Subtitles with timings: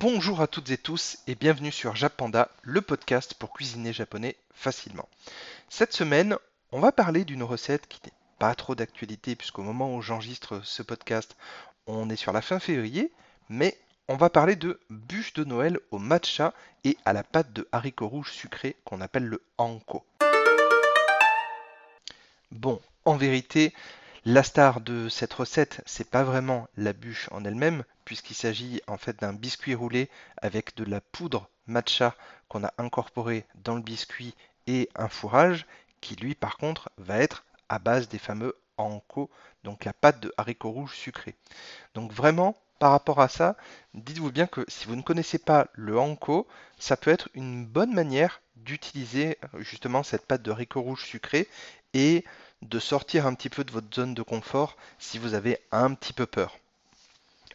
[0.00, 5.08] Bonjour à toutes et tous et bienvenue sur Japanda, le podcast pour cuisiner japonais facilement.
[5.68, 6.36] Cette semaine,
[6.72, 10.82] on va parler d'une recette qui n'est pas trop d'actualité puisqu'au moment où j'enregistre ce
[10.82, 11.36] podcast,
[11.86, 13.12] on est sur la fin février,
[13.48, 13.78] mais
[14.08, 18.08] on va parler de bûche de Noël au matcha et à la pâte de haricots
[18.08, 20.04] rouges sucrés qu'on appelle le hanko.
[22.50, 23.72] Bon, en vérité,
[24.26, 28.96] la star de cette recette, c'est pas vraiment la bûche en elle-même, puisqu'il s'agit en
[28.96, 30.08] fait d'un biscuit roulé
[30.38, 32.14] avec de la poudre matcha
[32.48, 34.34] qu'on a incorporé dans le biscuit
[34.66, 35.66] et un fourrage
[36.00, 39.30] qui lui par contre va être à base des fameux anko,
[39.62, 41.34] donc la pâte de haricots rouges sucrés.
[41.94, 43.56] Donc vraiment, par rapport à ça,
[43.92, 46.46] dites-vous bien que si vous ne connaissez pas le hanko,
[46.78, 51.46] ça peut être une bonne manière d'utiliser justement cette pâte de haricots rouges sucrés
[51.92, 52.24] et
[52.64, 56.12] de sortir un petit peu de votre zone de confort si vous avez un petit
[56.12, 56.58] peu peur.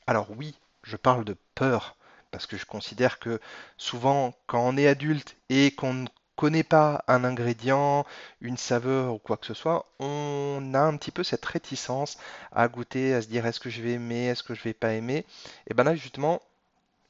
[0.07, 1.95] Alors oui, je parle de peur,
[2.31, 3.39] parce que je considère que
[3.77, 8.05] souvent quand on est adulte et qu'on ne connaît pas un ingrédient,
[8.39, 12.17] une saveur ou quoi que ce soit, on a un petit peu cette réticence
[12.51, 14.93] à goûter, à se dire est-ce que je vais aimer, est-ce que je vais pas
[14.93, 15.25] aimer?
[15.67, 16.41] Et bien là justement,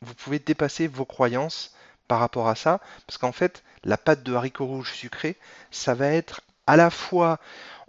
[0.02, 1.76] vous pouvez dépasser vos croyances
[2.08, 5.38] par rapport à ça, parce qu'en fait, la pâte de haricots rouges sucrés,
[5.70, 7.40] ça va être à la fois,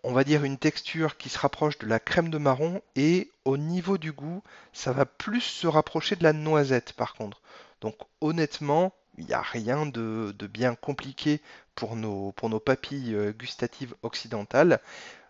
[0.02, 3.56] on va dire, une texture qui se rapproche de la crème de marron et au
[3.56, 7.40] niveau du goût, ça va plus se rapprocher de la noisette par contre.
[7.80, 11.40] Donc honnêtement, il n'y a rien de, bien compliqué
[11.74, 12.32] pour nos,
[12.64, 14.80] papilles euh, gustatives occidentales,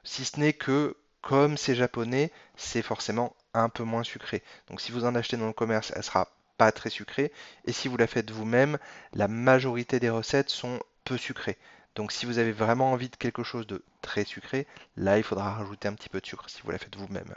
[0.05, 4.43] si ce n'est que comme c'est japonais, c'est forcément un peu moins sucré.
[4.69, 7.33] Donc si vous en achetez dans le commerce, elle sera pas très sucrée.
[7.67, 8.79] Et si vous la faites vous-même,
[9.13, 11.59] la majorité des recettes sont peu sucrées.
[11.95, 15.55] Donc si vous avez vraiment envie de quelque chose de très sucré, là il faudra
[15.55, 17.35] rajouter un petit peu de sucre si vous la faites vous-même.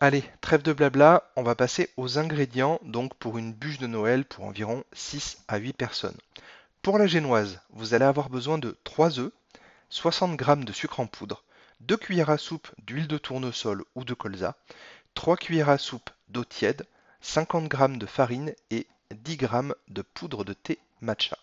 [0.00, 4.24] Allez, trêve de blabla, on va passer aux ingrédients donc pour une bûche de Noël
[4.24, 6.18] pour environ 6 à 8 personnes.
[6.82, 9.32] Pour la génoise, vous allez avoir besoin de 3 œufs,
[9.90, 11.44] 60 g de sucre en poudre,
[11.80, 14.56] 2 cuillères à soupe d'huile de tournesol ou de colza,
[15.14, 16.86] 3 cuillères à soupe d'eau tiède,
[17.20, 19.48] 50 g de farine et 10 g
[19.88, 21.38] de poudre de thé matcha.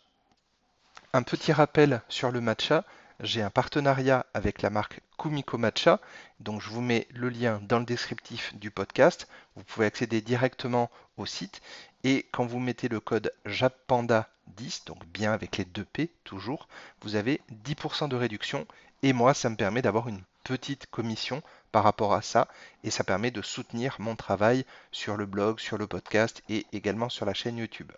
[1.13, 2.85] Un petit rappel sur le matcha,
[3.19, 5.99] j'ai un partenariat avec la marque Kumiko Matcha,
[6.39, 9.27] donc je vous mets le lien dans le descriptif du podcast.
[9.57, 11.61] Vous pouvez accéder directement au site.
[12.05, 16.69] Et quand vous mettez le code JAPPANDA10, donc bien avec les deux P toujours,
[17.01, 18.65] vous avez 10% de réduction.
[19.03, 22.47] Et moi ça me permet d'avoir une petite commission par rapport à ça.
[22.85, 27.09] Et ça permet de soutenir mon travail sur le blog, sur le podcast et également
[27.09, 27.91] sur la chaîne YouTube.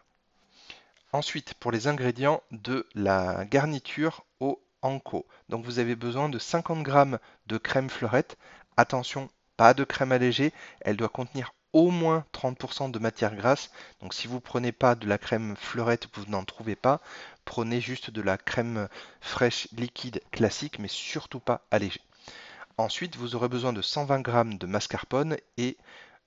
[1.14, 5.28] Ensuite, pour les ingrédients de la garniture au anko.
[5.48, 8.36] Donc vous avez besoin de 50 g de crème fleurette.
[8.78, 13.70] Attention, pas de crème allégée, elle doit contenir au moins 30% de matière grasse.
[14.02, 17.00] Donc si vous ne prenez pas de la crème fleurette, vous n'en trouvez pas.
[17.46, 18.88] Prenez juste de la crème
[19.22, 22.02] fraîche liquide classique, mais surtout pas allégée.
[22.78, 25.78] Ensuite, vous aurez besoin de 120 g de mascarpone et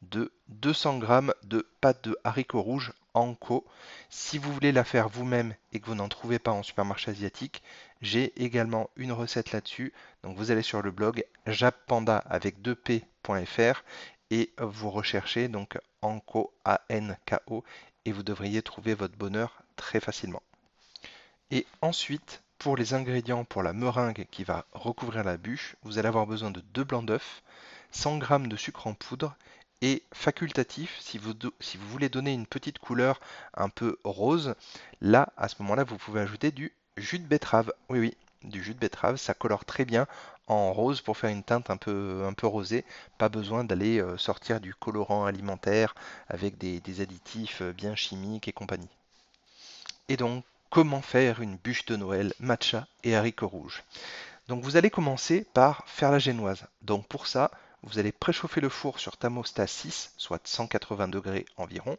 [0.03, 3.65] de 200 g de pâte de haricots rouges Anko.
[4.11, 7.63] Si vous voulez la faire vous-même et que vous n'en trouvez pas en supermarché asiatique,
[8.03, 9.93] j'ai également une recette là-dessus.
[10.23, 13.83] Donc vous allez sur le blog jappanda avec 2p.fr
[14.31, 17.65] et vous recherchez donc Anko A-N-K-O
[18.05, 20.43] et vous devriez trouver votre bonheur très facilement.
[21.51, 26.09] Et ensuite, pour les ingrédients pour la meringue qui va recouvrir la bûche, vous allez
[26.09, 27.43] avoir besoin de 2 blancs d'œufs,
[27.93, 29.37] 100 g de sucre en poudre
[29.83, 31.35] et facultatif si vous,
[31.89, 33.21] voulez donner une petite couleur
[33.55, 34.55] un peu rose.
[35.01, 37.73] Là, à ce moment-là, vous pouvez ajouter du jus de betterave.
[37.89, 40.07] Oui, oui, du jus de betterave, ça colore très bien
[40.47, 42.85] en rose pour faire une teinte un peu, un peu rosée.
[43.19, 45.95] Pas besoin d'aller euh, sortir du colorant alimentaire
[46.29, 48.89] avec des, des additifs euh, bien chimiques et compagnie.
[50.09, 53.83] Et donc, comment faire une bûche de Noël matcha et haricots rouges?
[54.49, 56.65] Donc vous allez commencer par faire la génoise.
[56.83, 57.51] Donc pour ça,
[57.87, 61.97] vous allez préchauffer le four sur thermostat 6, soit 180 degrés environ,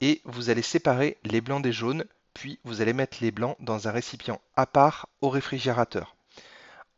[0.00, 2.04] et vous allez séparer les blancs des jaunes,
[2.34, 6.16] puis vous allez mettre les blancs dans un récipient à part au réfrigérateur.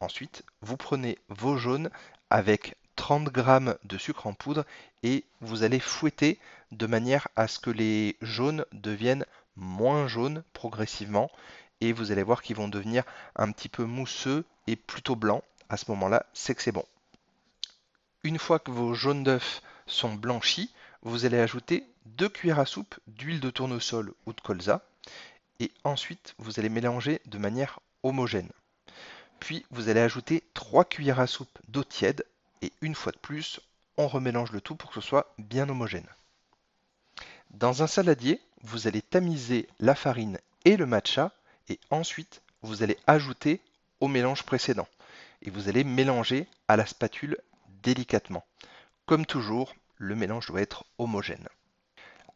[0.01, 1.91] Ensuite, vous prenez vos jaunes
[2.31, 4.65] avec 30 g de sucre en poudre
[5.03, 6.39] et vous allez fouetter
[6.73, 9.27] de manière à ce que les jaunes deviennent
[9.57, 11.31] moins jaunes progressivement
[11.83, 13.05] et vous allez voir qu'ils vont devenir
[13.37, 15.43] un petit peu mousseux et plutôt blancs.
[15.69, 16.85] À ce moment-là, c'est que c'est bon.
[18.27, 22.97] Une fois que vos jaunes d'œufs sont blanchis, vous allez ajouter 2 cuillères à soupe
[23.07, 24.83] d'huile de tournesol ou de colza
[25.61, 28.51] et ensuite vous allez mélanger de manière homogène.
[29.39, 32.27] Puis vous allez ajouter 3 cuillères à soupe d'eau tiède
[32.63, 33.61] et une fois de plus,
[33.97, 36.09] on remélange le tout pour que ce soit bien homogène.
[37.53, 41.31] Dans un saladier, vous allez tamiser la farine et le matcha
[41.69, 43.61] et ensuite vous allez ajouter
[44.01, 44.89] au mélange précédent
[45.43, 47.39] et vous allez mélanger à la spatule
[47.83, 48.45] délicatement.
[49.07, 51.49] Comme toujours, le mélange doit être homogène.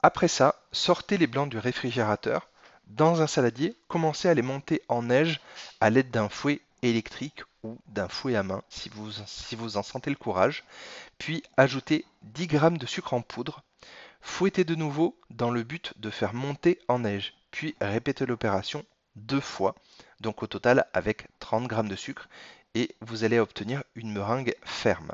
[0.02, 2.48] Après ça, sortez les blancs du réfrigérateur.
[2.86, 5.40] Dans un saladier, commencez à les monter en neige
[5.80, 10.16] à l'aide d'un fouet électrique ou d'un fouet à main si vous, en sentez le
[10.16, 10.64] courage.
[11.18, 13.62] Puis ajoutez 10 g de sucre en poudre.
[14.22, 17.34] Fouettez de nouveau dans le but de faire monter en neige.
[17.50, 18.84] Puis répétez l'opération
[19.16, 19.74] deux fois,
[20.20, 22.28] donc au total avec 30 g de sucre,
[22.74, 25.12] et vous allez obtenir une meringue ferme.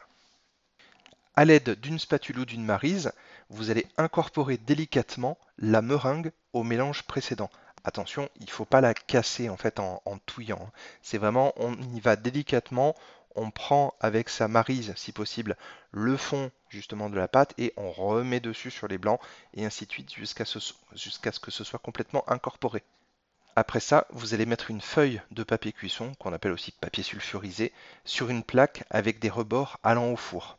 [1.38, 3.12] À l'aide d'une spatule ou d'une marise,
[3.50, 7.50] vous allez incorporer délicatement la meringue au mélange précédent.
[7.84, 10.60] Attention, il ne faut pas la casser en fait en, touillant.
[10.62, 10.72] Hein.
[11.02, 12.96] C'est vraiment, on y va délicatement,
[13.34, 15.58] on prend avec sa marise, si possible,
[15.92, 19.20] le fond justement de la pâte et on remet dessus sur les blancs
[19.52, 20.58] et ainsi de suite jusqu'à ce,
[21.38, 22.82] que ce soit complètement incorporé.
[23.56, 27.72] Après ça, vous allez mettre une feuille de papier cuisson, qu'on appelle aussi papier sulfurisé,
[28.06, 30.56] sur une plaque avec des rebords allant au four.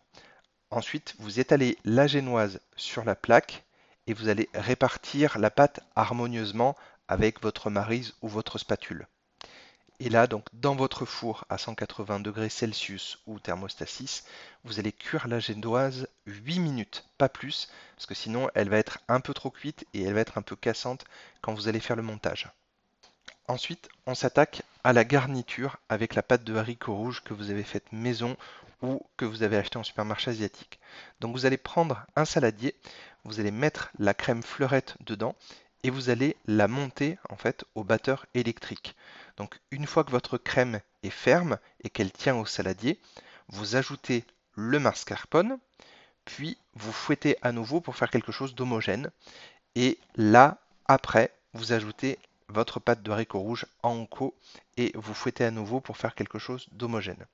[0.70, 3.64] Ensuite, vous étalez la génoise sur la plaque
[4.06, 6.76] et vous allez répartir la pâte harmonieusement
[7.08, 9.08] avec votre marise ou votre spatule.
[10.00, 14.26] Et là, donc, dans votre four à 180 degrés Celsius ou thermostat 6,
[14.66, 19.00] vous allez cuire la génoise 8 minutes, pas plus, parce que sinon elle va être
[19.08, 21.06] un peu trop cuite et elle va être un peu cassante
[21.42, 22.50] quand vous allez faire le montage.
[23.48, 27.64] Ensuite, on s'attaque à la garniture avec la pâte de haricots rouges que vous avez
[27.64, 28.36] faite maison
[28.82, 30.80] ou que vous avez acheté en supermarché asiatique.
[31.22, 32.76] Donc vous allez prendre un saladier,
[33.24, 35.34] vous allez mettre la crème fleurette dedans
[35.84, 38.96] et vous allez la monter en fait au batteur électrique.
[39.38, 43.00] Donc une fois que votre crème est ferme et qu'elle tient au saladier,
[43.48, 45.58] vous ajoutez le mascarpone,
[46.26, 49.10] puis vous fouettez à nouveau pour faire quelque chose d'homogène.
[49.76, 54.36] Et là, après, vous ajoutez votre pâte de haricots rouges en co
[54.78, 57.26] et vous fouettez à nouveau pour faire quelque chose d'homogène.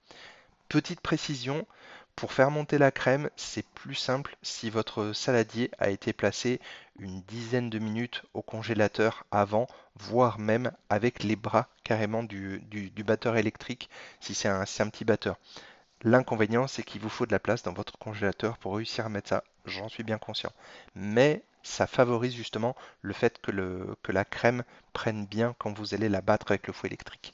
[0.69, 1.67] Petite précision,
[2.15, 6.59] pour faire monter la crème, c'est plus simple si votre saladier a été placé
[6.99, 12.61] une dizaine de minutes au congélateur avant, voire même avec les bras carrément du,
[13.05, 13.89] batteur électrique
[14.19, 15.37] si c'est un, un petit batteur.
[16.03, 19.29] L'inconvénient, c'est qu'il vous faut de la place dans votre congélateur pour réussir à mettre
[19.29, 20.51] ça, j'en suis bien conscient.
[20.95, 23.51] Mais ça favorise justement le fait que,
[24.11, 27.33] la crème prenne bien quand vous allez la battre avec le fouet électrique.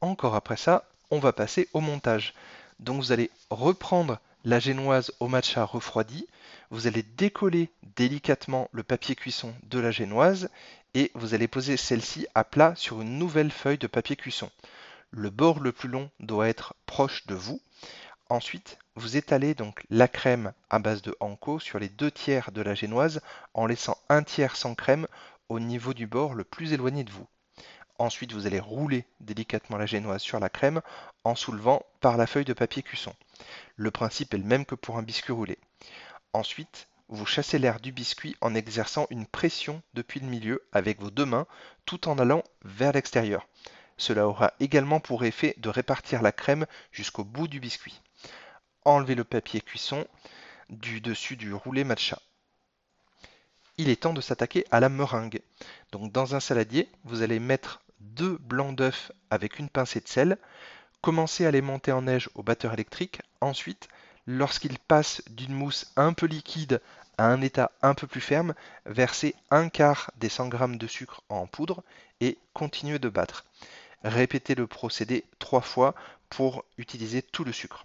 [0.00, 2.32] Encore après ça, on va passer au montage.
[2.80, 6.26] Donc vous allez reprendre la génoise au matcha refroidi,
[6.70, 10.48] vous allez décoller délicatement le papier cuisson de la génoise
[10.94, 14.50] et vous allez poser celle-ci à plat sur une nouvelle feuille de papier cuisson.
[15.10, 17.60] Le bord le plus long doit être proche de vous.
[18.32, 22.62] Ensuite, vous étalez donc la crème à base de Anko sur les deux tiers de
[22.62, 23.20] la génoise
[23.52, 25.06] en laissant un tiers sans crème
[25.50, 27.26] au niveau du bord le plus éloigné de vous.
[27.98, 30.80] Ensuite, vous allez rouler délicatement la génoise sur la crème
[31.24, 33.14] en soulevant par la feuille de papier cuisson.
[33.76, 35.58] Le principe est le même que pour un biscuit roulé.
[36.32, 41.10] Ensuite, vous chassez l'air du biscuit en exerçant une pression depuis le milieu avec vos
[41.10, 41.46] deux mains
[41.84, 43.46] tout en allant vers l'extérieur.
[43.98, 48.00] Cela aura également pour effet de répartir la crème jusqu'au bout du biscuit.
[48.84, 50.06] Enlevez le papier cuisson
[50.70, 52.18] du dessus du roulé matcha
[53.78, 55.40] il est temps de s'attaquer à la meringue.
[55.92, 60.38] Donc dans un saladier, vous allez mettre deux blancs d'œufs avec une pincée de sel,
[61.00, 63.88] commencer à les monter en neige au batteur électrique, ensuite,
[64.26, 66.80] lorsqu'ils passent d'une mousse un peu liquide
[67.18, 68.54] à un état un peu plus ferme,
[68.86, 71.82] versez un quart des 100 g de sucre en poudre
[72.20, 73.44] et continuez de battre.
[74.04, 75.94] Répétez le procédé trois fois
[76.28, 77.84] pour utiliser tout le sucre.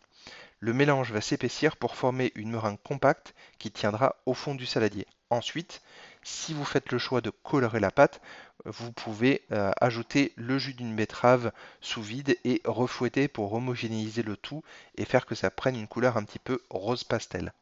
[0.60, 5.06] Le mélange va s'épaissir pour former une meringue compacte qui tiendra au fond du saladier.
[5.30, 5.82] Ensuite,
[6.24, 8.22] si vous faites le choix de colorer la pâte,
[8.66, 14.36] vous pouvez euh, ajouter le jus d'une betterave sous vide et refouetter pour homogénéiser le
[14.36, 14.64] tout
[14.96, 17.54] et faire que ça prenne une couleur un petit peu rose pastel.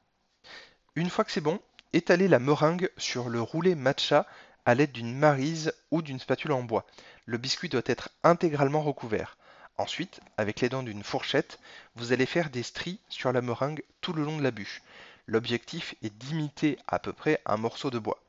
[0.95, 1.59] Une fois que c'est bon,
[1.91, 4.25] étalez la meringue sur le roulé matcha
[4.65, 6.85] à l'aide d'une marise ou d'une spatule en bois.
[7.25, 9.37] Le biscuit doit être intégralement recouvert.
[9.77, 11.59] Ensuite, avec les dents d'une fourchette,
[11.95, 14.81] vous allez faire des stries sur la meringue tout le long de la bûche.
[15.27, 18.21] L'objectif est d'imiter à peu près un morceau de bois.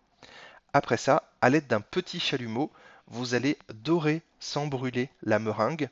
[0.73, 2.71] Après ça, à l'aide d'un petit chalumeau,
[3.07, 5.89] vous allez dorer sans brûler la meringue.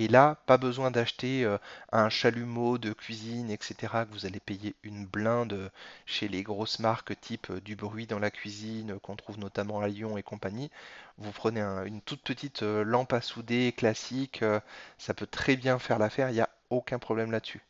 [0.00, 1.58] Et là, pas besoin d'acheter euh,
[1.90, 3.74] un chalumeau de cuisine, etc.,
[4.08, 5.72] que vous allez payer une blinde
[6.06, 9.88] chez les grosses marques type euh, du bruit dans la cuisine, qu'on trouve notamment à
[9.88, 10.70] Lyon et compagnie.
[11.16, 14.44] Vous prenez une toute petite euh, lampe à souder classique,
[14.98, 17.62] ça peut très bien faire l'affaire, il n'y a aucun problème là-dessus.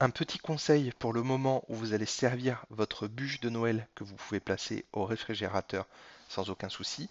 [0.00, 4.04] Un petit conseil pour le moment où vous allez servir votre bûche de Noël que
[4.04, 5.86] vous pouvez placer au réfrigérateur
[6.28, 7.08] sans aucun souci.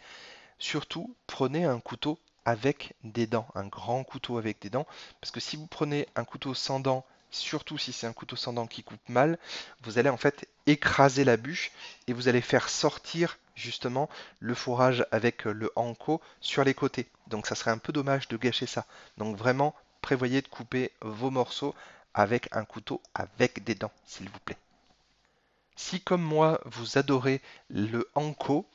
[0.60, 4.88] Surtout, prenez un couteau avec des dents, un grand couteau avec des dents,
[5.20, 8.54] parce que si vous prenez un couteau sans dents, surtout si c'est un couteau sans
[8.54, 9.38] dents qui coupe mal,
[9.84, 11.74] vous allez en fait écraser la bûche
[12.08, 17.10] et vous allez faire sortir justement le fourrage avec le hanko sur les côtés.
[17.28, 18.86] Donc ça serait un peu dommage de gâcher ça.
[19.18, 21.76] Donc vraiment, prévoyez de couper vos morceaux
[22.14, 24.58] avec un couteau avec des dents, s'il vous plaît.
[25.76, 28.66] Si comme moi, vous adorez le hanko,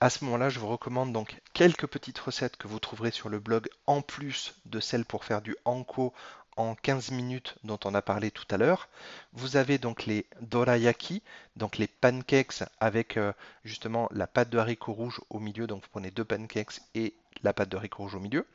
[0.00, 3.38] à ce moment-là, je vous recommande donc quelques petites recettes que vous trouverez sur le
[3.38, 6.12] blog en plus de celles pour faire du hanko
[6.56, 8.88] en 15 minutes dont on a parlé tout à l'heure.
[9.32, 11.22] Vous avez donc les dorayaki,
[11.56, 13.32] donc les pancakes avec euh,
[13.64, 15.66] justement la pâte de haricot rouge au milieu.
[15.66, 18.46] Donc vous prenez deux pancakes et la pâte de haricot rouge au milieu.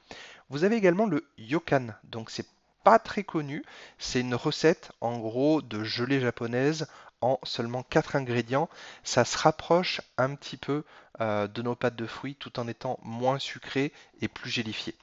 [0.49, 2.47] Vous avez également le yokan, donc c'est
[2.83, 3.63] pas très connu.
[3.97, 6.87] C'est une recette en gros de gelée japonaise
[7.21, 8.69] en seulement 4 ingrédients.
[9.03, 10.83] Ça se rapproche un petit peu
[11.19, 14.95] euh, de nos pâtes de fruits tout en étant moins sucré et plus gélifié.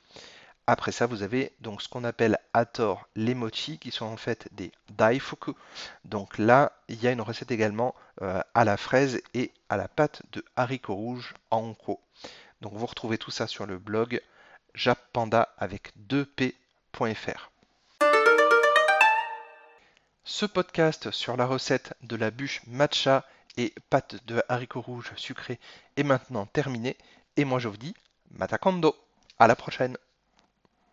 [0.66, 4.18] Après ça, vous avez donc ce qu'on appelle à tort les mochi qui sont en
[4.18, 5.52] fait des daifuku.
[6.04, 9.88] Donc là, il y a une recette également euh, à la fraise et à la
[9.88, 12.00] pâte de haricots rouges en anko.
[12.60, 14.20] Donc vous retrouvez tout ça sur le blog
[14.74, 17.50] jappanda avec 2p.fr.
[20.30, 23.24] Ce podcast sur la recette de la bûche matcha
[23.56, 25.58] et pâte de haricots rouges sucrés
[25.96, 26.98] est maintenant terminé.
[27.38, 27.94] Et moi je vous dis,
[28.32, 28.94] matakando
[29.38, 29.96] À la prochaine